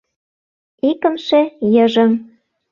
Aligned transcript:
Икымше 0.89 1.41
йыжыҥ 1.73 2.11